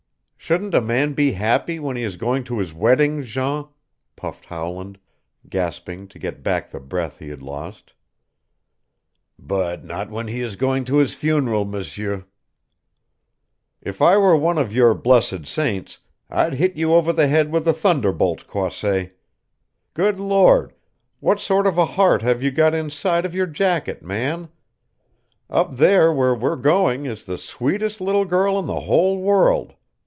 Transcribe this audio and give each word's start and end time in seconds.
"Shouldn't 0.43 0.73
a 0.73 0.81
man 0.81 1.13
be 1.13 1.31
happy 1.33 1.79
when 1.79 1.95
he 1.95 2.03
is 2.03 2.17
going 2.17 2.43
to 2.45 2.57
his 2.59 2.73
wedding, 2.73 3.21
Jean?" 3.23 3.69
puffed 4.17 4.47
Howland, 4.47 4.99
gasping 5.47 6.09
to 6.09 6.19
get 6.19 6.43
back 6.43 6.69
the 6.71 6.81
breath 6.81 7.19
he 7.19 7.29
had 7.29 7.41
lost. 7.41 7.93
"But 9.39 9.85
not 9.85 10.09
when 10.09 10.27
he's 10.27 10.57
going 10.57 10.83
to 10.85 10.97
his 10.97 11.13
funeral, 11.13 11.63
M'seur." 11.63 12.25
"If 13.81 14.01
I 14.01 14.17
were 14.17 14.35
one 14.35 14.57
of 14.57 14.73
your 14.73 14.93
blessed 14.93 15.45
saints 15.47 15.99
I'd 16.29 16.55
hit 16.55 16.75
you 16.75 16.95
over 16.95 17.13
the 17.13 17.29
head 17.29 17.49
with 17.49 17.65
a 17.65 17.71
thunderbolt, 17.73 18.45
Croisset. 18.47 19.17
Good 19.93 20.19
Lord, 20.19 20.73
what 21.21 21.39
sort 21.39 21.65
of 21.65 21.77
a 21.77 21.85
heart 21.85 22.23
have 22.23 22.43
you 22.43 22.51
got 22.51 22.73
inside 22.73 23.25
of 23.25 23.33
your 23.33 23.47
jacket, 23.47 24.03
man? 24.03 24.49
Up 25.49 25.77
there 25.77 26.11
where 26.11 26.35
we're 26.35 26.57
going 26.57 27.05
is 27.05 27.23
the 27.25 27.37
sweetest 27.37 28.01
little 28.01 28.25
girl 28.25 28.59
in 28.59 28.65
the 28.65 28.81
whole 28.81 29.19
world. 29.21 29.75